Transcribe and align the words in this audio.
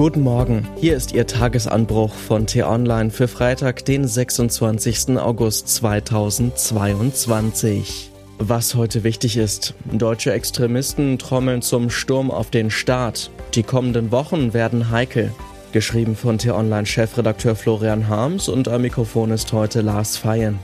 Guten 0.00 0.22
Morgen, 0.22 0.66
hier 0.76 0.96
ist 0.96 1.12
Ihr 1.12 1.26
Tagesanbruch 1.26 2.14
von 2.14 2.46
T-Online 2.46 3.10
für 3.10 3.28
Freitag, 3.28 3.84
den 3.84 4.08
26. 4.08 5.18
August 5.18 5.68
2022. 5.68 8.10
Was 8.38 8.74
heute 8.76 9.04
wichtig 9.04 9.36
ist, 9.36 9.74
deutsche 9.92 10.32
Extremisten 10.32 11.18
trommeln 11.18 11.60
zum 11.60 11.90
Sturm 11.90 12.30
auf 12.30 12.48
den 12.48 12.70
Staat. 12.70 13.30
Die 13.52 13.62
kommenden 13.62 14.10
Wochen 14.10 14.54
werden 14.54 14.90
heikel. 14.90 15.34
Geschrieben 15.72 16.16
von 16.16 16.38
T-Online-Chefredakteur 16.38 17.54
Florian 17.54 18.08
Harms 18.08 18.48
und 18.48 18.68
am 18.68 18.80
Mikrofon 18.80 19.32
ist 19.32 19.52
heute 19.52 19.82
Lars 19.82 20.16
Feyen. 20.16 20.58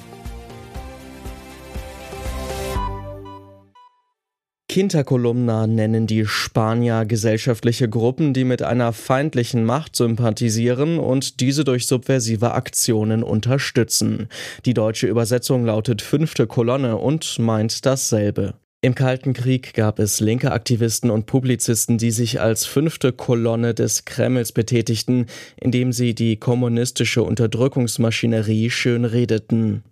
Quinta 4.76 5.66
nennen 5.66 6.06
die 6.06 6.26
Spanier 6.26 7.06
gesellschaftliche 7.06 7.88
Gruppen, 7.88 8.34
die 8.34 8.44
mit 8.44 8.60
einer 8.60 8.92
feindlichen 8.92 9.64
Macht 9.64 9.96
sympathisieren 9.96 10.98
und 10.98 11.40
diese 11.40 11.64
durch 11.64 11.86
subversive 11.86 12.52
Aktionen 12.52 13.22
unterstützen. 13.22 14.28
Die 14.66 14.74
deutsche 14.74 15.06
Übersetzung 15.06 15.64
lautet 15.64 16.02
fünfte 16.02 16.46
Kolonne 16.46 16.98
und 16.98 17.38
meint 17.38 17.86
dasselbe. 17.86 18.52
Im 18.82 18.94
Kalten 18.94 19.32
Krieg 19.32 19.72
gab 19.72 19.98
es 19.98 20.20
linke 20.20 20.52
Aktivisten 20.52 21.08
und 21.08 21.24
Publizisten, 21.24 21.96
die 21.96 22.10
sich 22.10 22.42
als 22.42 22.66
fünfte 22.66 23.12
Kolonne 23.12 23.72
des 23.72 24.04
Kremls 24.04 24.52
betätigten, 24.52 25.24
indem 25.58 25.90
sie 25.90 26.14
die 26.14 26.36
kommunistische 26.36 27.22
Unterdrückungsmaschinerie 27.22 28.68
schön 28.68 29.06
redeten. 29.06 29.84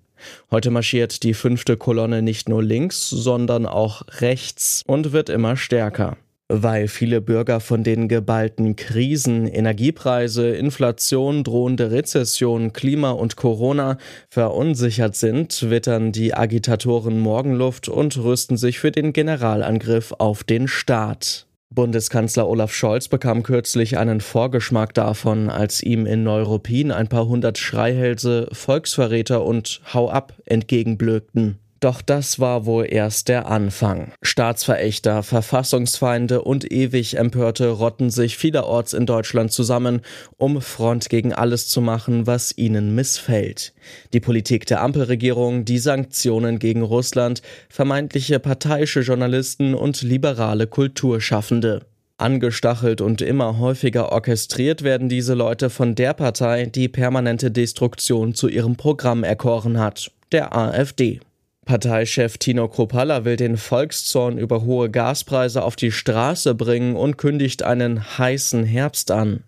Heute 0.51 0.71
marschiert 0.71 1.23
die 1.23 1.35
fünfte 1.35 1.77
Kolonne 1.77 2.23
nicht 2.23 2.49
nur 2.49 2.63
links, 2.63 3.11
sondern 3.11 3.67
auch 3.67 4.03
rechts 4.21 4.83
und 4.87 5.13
wird 5.13 5.29
immer 5.29 5.57
stärker. 5.57 6.17
Weil 6.49 6.89
viele 6.89 7.23
Bürger 7.23 7.59
von 7.59 7.85
den 7.85 8.07
geballten 8.07 8.77
Krisen, 8.77 9.47
Energiepreise, 9.47 10.51
Inflation, 10.51 11.43
drohende 11.43 11.91
Rezession, 11.91 12.75
Klima 12.75 13.13
und 13.13 13.37
Corona 13.37 13.97
verunsichert 14.29 15.17
sind, 15.17 15.71
wittern 15.71 16.13
die 16.13 16.35
Agitatoren 16.35 17.19
Morgenluft 17.19 17.89
und 17.89 18.19
rüsten 18.19 18.59
sich 18.59 18.79
für 18.79 18.91
den 18.91 19.15
Generalangriff 19.15 20.13
auf 20.19 20.45
den 20.45 20.69
Staat. 20.69 21.47
Bundeskanzler 21.75 22.49
Olaf 22.49 22.73
Scholz 22.73 23.09
bekam 23.09 23.43
kürzlich 23.43 23.99
einen 23.99 24.21
Vorgeschmack 24.21 24.95
davon, 24.95 25.51
als 25.51 25.83
ihm 25.83 26.07
in 26.07 26.23
Neuruppin 26.23 26.93
ein 26.93 27.09
paar 27.09 27.27
hundert 27.27 27.59
Schreihälse, 27.59 28.49
Volksverräter 28.53 29.45
und 29.45 29.81
Hau 29.93 30.09
ab 30.09 30.35
entgegenblökten. 30.45 31.59
Doch 31.85 32.01
das 32.01 32.41
war 32.41 32.65
wohl 32.65 32.87
erst 32.89 33.29
der 33.29 33.47
Anfang. 33.47 34.11
Staatsverächter, 34.23 35.23
Verfassungsfeinde 35.23 36.41
und 36.41 36.73
ewig 36.73 37.19
Empörte 37.19 37.69
rotten 37.69 38.09
sich 38.09 38.39
vielerorts 38.39 38.95
in 38.95 39.05
Deutschland 39.05 39.53
zusammen, 39.53 40.01
um 40.39 40.63
Front 40.63 41.11
gegen 41.11 41.35
alles 41.35 41.69
zu 41.69 41.83
machen, 41.83 42.27
was 42.27 42.57
ihnen 42.57 42.95
missfällt. 42.95 43.75
Die 44.15 44.21
Politik 44.21 44.65
der 44.65 44.81
Ampelregierung, 44.81 45.67
die 45.67 45.77
Sanktionen 45.77 46.59
gegen 46.59 46.81
Russland, 46.81 47.43
vermeintliche 47.69 48.39
parteiische 48.39 49.01
Journalisten 49.01 49.75
und 49.75 50.01
liberale 50.01 50.67
Kulturschaffende. 50.67 51.85
Angestachelt 52.17 53.03
und 53.03 53.21
immer 53.21 53.59
häufiger 53.59 54.11
orchestriert 54.11 54.85
werden 54.85 55.11
diese 55.11 55.35
Leute 55.35 55.69
von 55.69 55.95
der 55.95 56.15
Partei, 56.15 56.65
die 56.65 56.89
permanente 56.89 57.51
Destruktion 57.51 58.35
zu 58.35 58.49
ihrem 58.49 58.77
Programm 58.77 59.23
erkoren 59.23 59.79
hat, 59.79 60.11
der 60.33 60.57
AfD. 60.57 61.21
Parteichef 61.65 62.39
Tino 62.39 62.69
Kropalla 62.69 63.25
will 63.25 63.37
den 63.37 63.57
Volkszorn 63.57 64.39
über 64.39 64.65
hohe 64.65 64.91
Gaspreise 64.91 65.63
auf 65.63 65.77
die 65.77 65.93
Straße 65.93 66.55
bringen 66.55 66.97
und 66.97 67.17
kündigt 67.17 67.63
einen 67.63 68.19
heißen 68.19 68.65
Herbst 68.65 69.11
an. 69.11 69.45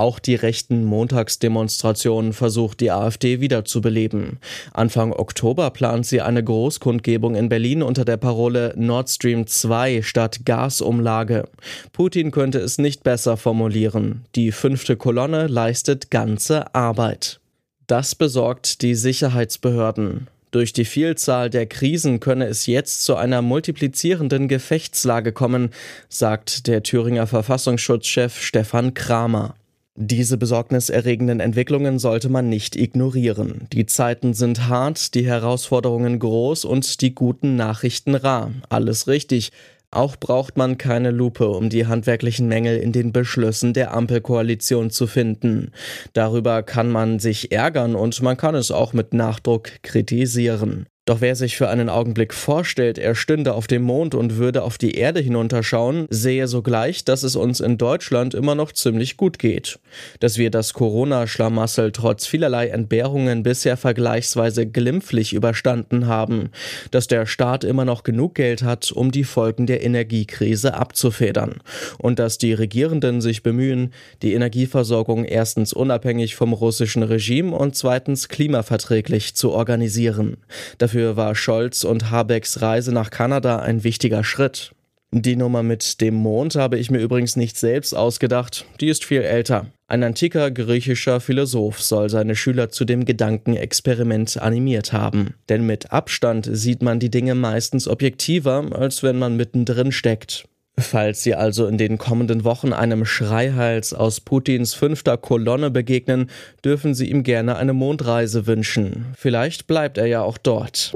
Auch 0.00 0.18
die 0.18 0.34
rechten 0.34 0.84
Montagsdemonstrationen 0.84 2.32
versucht 2.32 2.80
die 2.80 2.90
AfD 2.90 3.42
wiederzubeleben. 3.42 4.38
Anfang 4.72 5.12
Oktober 5.12 5.68
plant 5.70 6.06
sie 6.06 6.22
eine 6.22 6.42
Großkundgebung 6.42 7.34
in 7.34 7.50
Berlin 7.50 7.82
unter 7.82 8.06
der 8.06 8.16
Parole 8.16 8.72
Nord 8.78 9.10
Stream 9.10 9.46
2 9.46 10.00
statt 10.00 10.46
Gasumlage. 10.46 11.50
Putin 11.92 12.30
könnte 12.30 12.60
es 12.60 12.78
nicht 12.78 13.02
besser 13.02 13.36
formulieren. 13.36 14.24
Die 14.36 14.52
fünfte 14.52 14.96
Kolonne 14.96 15.48
leistet 15.48 16.10
ganze 16.10 16.74
Arbeit. 16.74 17.38
Das 17.86 18.14
besorgt 18.14 18.80
die 18.80 18.94
Sicherheitsbehörden. 18.94 20.28
Durch 20.50 20.72
die 20.72 20.84
Vielzahl 20.84 21.48
der 21.48 21.66
Krisen 21.66 22.18
könne 22.18 22.46
es 22.46 22.66
jetzt 22.66 23.04
zu 23.04 23.14
einer 23.14 23.40
multiplizierenden 23.40 24.48
Gefechtslage 24.48 25.32
kommen, 25.32 25.70
sagt 26.08 26.66
der 26.66 26.82
Thüringer 26.82 27.28
Verfassungsschutzchef 27.28 28.40
Stefan 28.40 28.94
Kramer. 28.94 29.54
Diese 29.94 30.38
besorgniserregenden 30.38 31.40
Entwicklungen 31.40 31.98
sollte 31.98 32.28
man 32.28 32.48
nicht 32.48 32.74
ignorieren. 32.74 33.66
Die 33.72 33.86
Zeiten 33.86 34.34
sind 34.34 34.68
hart, 34.68 35.14
die 35.14 35.26
Herausforderungen 35.26 36.18
groß 36.18 36.64
und 36.64 37.00
die 37.00 37.14
guten 37.14 37.54
Nachrichten 37.54 38.14
rar. 38.14 38.50
Alles 38.70 39.08
richtig. 39.08 39.52
Auch 39.92 40.16
braucht 40.16 40.56
man 40.56 40.78
keine 40.78 41.10
Lupe, 41.10 41.48
um 41.48 41.68
die 41.68 41.86
handwerklichen 41.86 42.46
Mängel 42.46 42.78
in 42.78 42.92
den 42.92 43.12
Beschlüssen 43.12 43.72
der 43.72 43.92
Ampelkoalition 43.92 44.90
zu 44.90 45.08
finden. 45.08 45.72
Darüber 46.12 46.62
kann 46.62 46.90
man 46.90 47.18
sich 47.18 47.50
ärgern 47.50 47.96
und 47.96 48.22
man 48.22 48.36
kann 48.36 48.54
es 48.54 48.70
auch 48.70 48.92
mit 48.92 49.12
Nachdruck 49.12 49.82
kritisieren. 49.82 50.86
Doch 51.10 51.20
wer 51.20 51.34
sich 51.34 51.56
für 51.56 51.68
einen 51.68 51.88
Augenblick 51.88 52.32
vorstellt, 52.32 52.96
er 52.96 53.16
stünde 53.16 53.54
auf 53.54 53.66
dem 53.66 53.82
Mond 53.82 54.14
und 54.14 54.36
würde 54.36 54.62
auf 54.62 54.78
die 54.78 54.94
Erde 54.94 55.18
hinunterschauen, 55.18 56.06
sehe 56.08 56.46
sogleich, 56.46 57.04
dass 57.04 57.24
es 57.24 57.34
uns 57.34 57.58
in 57.58 57.78
Deutschland 57.78 58.32
immer 58.32 58.54
noch 58.54 58.70
ziemlich 58.70 59.16
gut 59.16 59.40
geht. 59.40 59.80
Dass 60.20 60.38
wir 60.38 60.52
das 60.52 60.72
Corona-Schlamassel 60.72 61.90
trotz 61.90 62.26
vielerlei 62.26 62.68
Entbehrungen 62.68 63.42
bisher 63.42 63.76
vergleichsweise 63.76 64.68
glimpflich 64.68 65.32
überstanden 65.32 66.06
haben. 66.06 66.50
Dass 66.92 67.08
der 67.08 67.26
Staat 67.26 67.64
immer 67.64 67.84
noch 67.84 68.04
genug 68.04 68.36
Geld 68.36 68.62
hat, 68.62 68.92
um 68.92 69.10
die 69.10 69.24
Folgen 69.24 69.66
der 69.66 69.82
Energiekrise 69.82 70.74
abzufedern. 70.74 71.56
Und 71.98 72.20
dass 72.20 72.38
die 72.38 72.52
Regierenden 72.52 73.20
sich 73.20 73.42
bemühen, 73.42 73.92
die 74.22 74.34
Energieversorgung 74.34 75.24
erstens 75.24 75.72
unabhängig 75.72 76.36
vom 76.36 76.52
russischen 76.52 77.02
Regime 77.02 77.56
und 77.56 77.74
zweitens 77.74 78.28
klimaverträglich 78.28 79.34
zu 79.34 79.50
organisieren. 79.50 80.36
Dafür 80.78 80.99
Dafür 81.00 81.16
war 81.16 81.34
Scholz 81.34 81.82
und 81.82 82.10
Habecks 82.10 82.60
Reise 82.60 82.92
nach 82.92 83.08
Kanada 83.08 83.60
ein 83.60 83.84
wichtiger 83.84 84.22
Schritt. 84.22 84.72
Die 85.12 85.34
Nummer 85.34 85.62
mit 85.62 86.02
dem 86.02 86.12
Mond 86.12 86.56
habe 86.56 86.78
ich 86.78 86.90
mir 86.90 86.98
übrigens 86.98 87.36
nicht 87.36 87.56
selbst 87.56 87.94
ausgedacht, 87.94 88.66
die 88.82 88.88
ist 88.88 89.06
viel 89.06 89.22
älter. 89.22 89.64
Ein 89.88 90.02
antiker 90.02 90.50
griechischer 90.50 91.20
Philosoph 91.20 91.80
soll 91.80 92.10
seine 92.10 92.36
Schüler 92.36 92.68
zu 92.68 92.84
dem 92.84 93.06
Gedankenexperiment 93.06 94.42
animiert 94.42 94.92
haben. 94.92 95.32
Denn 95.48 95.64
mit 95.64 95.90
Abstand 95.90 96.46
sieht 96.52 96.82
man 96.82 97.00
die 97.00 97.10
Dinge 97.10 97.34
meistens 97.34 97.88
objektiver, 97.88 98.66
als 98.72 99.02
wenn 99.02 99.18
man 99.18 99.38
mittendrin 99.38 99.92
steckt. 99.92 100.44
Falls 100.78 101.22
Sie 101.22 101.34
also 101.34 101.66
in 101.66 101.76
den 101.76 101.98
kommenden 101.98 102.44
Wochen 102.44 102.72
einem 102.72 103.04
Schreihals 103.04 103.92
aus 103.92 104.20
Putins 104.20 104.72
fünfter 104.72 105.18
Kolonne 105.18 105.70
begegnen, 105.70 106.30
dürfen 106.64 106.94
Sie 106.94 107.10
ihm 107.10 107.22
gerne 107.22 107.56
eine 107.56 107.74
Mondreise 107.74 108.46
wünschen. 108.46 109.06
Vielleicht 109.16 109.66
bleibt 109.66 109.98
er 109.98 110.06
ja 110.06 110.22
auch 110.22 110.38
dort. 110.38 110.94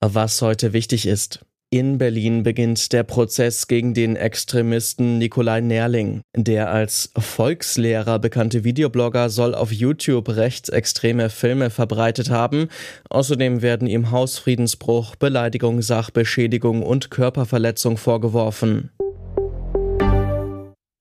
Was 0.00 0.42
heute 0.42 0.72
wichtig 0.72 1.06
ist. 1.06 1.45
In 1.70 1.98
Berlin 1.98 2.44
beginnt 2.44 2.92
der 2.92 3.02
Prozess 3.02 3.66
gegen 3.66 3.92
den 3.92 4.14
Extremisten 4.14 5.18
Nikolai 5.18 5.60
Nerling. 5.60 6.20
Der 6.36 6.70
als 6.70 7.10
Volkslehrer 7.18 8.20
bekannte 8.20 8.62
Videoblogger 8.62 9.30
soll 9.30 9.52
auf 9.52 9.72
YouTube 9.72 10.28
rechtsextreme 10.28 11.28
Filme 11.28 11.70
verbreitet 11.70 12.30
haben. 12.30 12.68
Außerdem 13.10 13.62
werden 13.62 13.88
ihm 13.88 14.12
Hausfriedensbruch, 14.12 15.16
Beleidigung, 15.16 15.82
Sachbeschädigung 15.82 16.84
und 16.84 17.10
Körperverletzung 17.10 17.96
vorgeworfen. 17.96 18.90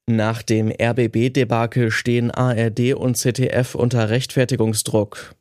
Nach 0.09 0.41
dem 0.41 0.71
RBB-Debakel 0.71 1.91
stehen 1.91 2.31
ARD 2.31 2.95
und 2.95 3.17
ZDF 3.17 3.75
unter 3.75 4.09
Rechtfertigungsdruck. 4.09 5.35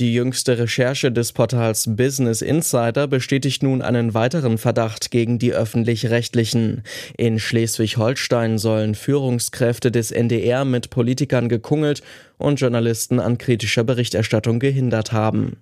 Die 0.00 0.14
jüngste 0.14 0.58
Recherche 0.58 1.12
des 1.12 1.32
Portals 1.32 1.84
Business 1.94 2.40
Insider 2.40 3.06
bestätigt 3.06 3.62
nun 3.62 3.82
einen 3.82 4.14
weiteren 4.14 4.56
Verdacht 4.56 5.10
gegen 5.10 5.38
die 5.38 5.52
öffentlich-rechtlichen. 5.52 6.84
In 7.18 7.38
Schleswig-Holstein 7.38 8.56
sollen 8.56 8.94
Führungskräfte 8.94 9.90
des 9.90 10.10
NDR 10.10 10.64
mit 10.64 10.88
Politikern 10.88 11.50
gekungelt 11.50 12.00
und 12.38 12.58
Journalisten 12.62 13.20
an 13.20 13.36
kritischer 13.36 13.84
Berichterstattung 13.84 14.58
gehindert 14.58 15.12
haben. 15.12 15.58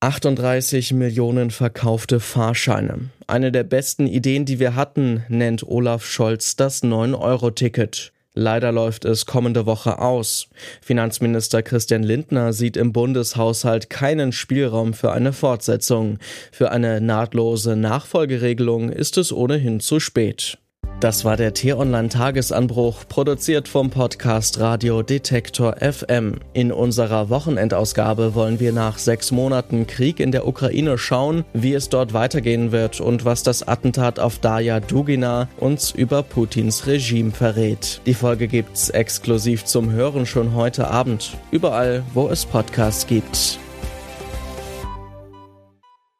38 0.00 0.92
Millionen 0.92 1.52
verkaufte 1.52 2.18
Fahrscheine. 2.18 3.10
Eine 3.28 3.52
der 3.52 3.62
besten 3.62 4.08
Ideen, 4.08 4.44
die 4.44 4.58
wir 4.58 4.74
hatten, 4.74 5.22
nennt 5.28 5.62
Olaf 5.62 6.04
Scholz 6.04 6.56
das 6.56 6.82
9-Euro-Ticket. 6.82 8.12
Leider 8.34 8.70
läuft 8.70 9.04
es 9.04 9.26
kommende 9.26 9.66
Woche 9.66 9.98
aus. 9.98 10.48
Finanzminister 10.80 11.62
Christian 11.62 12.04
Lindner 12.04 12.52
sieht 12.52 12.76
im 12.76 12.92
Bundeshaushalt 12.92 13.90
keinen 13.90 14.30
Spielraum 14.30 14.94
für 14.94 15.10
eine 15.10 15.32
Fortsetzung. 15.32 16.18
Für 16.52 16.70
eine 16.70 17.00
nahtlose 17.00 17.74
Nachfolgeregelung 17.74 18.90
ist 18.90 19.18
es 19.18 19.32
ohnehin 19.32 19.80
zu 19.80 19.98
spät. 19.98 20.58
Das 21.00 21.24
war 21.24 21.38
der 21.38 21.54
T-Online-Tagesanbruch, 21.54 23.08
produziert 23.08 23.68
vom 23.68 23.88
Podcast 23.88 24.60
Radio 24.60 25.02
Detektor 25.02 25.76
FM. 25.80 26.40
In 26.52 26.72
unserer 26.72 27.30
Wochenendausgabe 27.30 28.34
wollen 28.34 28.60
wir 28.60 28.74
nach 28.74 28.98
sechs 28.98 29.30
Monaten 29.30 29.86
Krieg 29.86 30.20
in 30.20 30.30
der 30.30 30.46
Ukraine 30.46 30.98
schauen, 30.98 31.46
wie 31.54 31.72
es 31.72 31.88
dort 31.88 32.12
weitergehen 32.12 32.70
wird 32.70 33.00
und 33.00 33.24
was 33.24 33.42
das 33.42 33.66
Attentat 33.66 34.18
auf 34.18 34.40
Daya 34.40 34.78
Dugina 34.78 35.48
uns 35.56 35.90
über 35.90 36.22
Putins 36.22 36.86
Regime 36.86 37.30
verrät. 37.30 38.02
Die 38.04 38.12
Folge 38.12 38.46
gibt's 38.46 38.90
exklusiv 38.90 39.64
zum 39.64 39.90
Hören 39.90 40.26
schon 40.26 40.52
heute 40.52 40.88
Abend, 40.88 41.34
überall, 41.50 42.02
wo 42.12 42.28
es 42.28 42.44
Podcasts 42.44 43.06
gibt. 43.06 43.58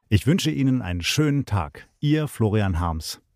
Ich 0.08 0.26
wünsche 0.26 0.50
Ihnen 0.50 0.80
einen 0.80 1.02
schönen 1.02 1.44
Tag. 1.44 1.86
Ihr 2.00 2.28
Florian 2.28 2.80
Harms. 2.80 3.20